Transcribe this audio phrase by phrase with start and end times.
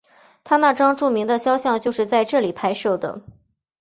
[0.43, 3.21] 他那张著名的肖像就是在这里拍摄的。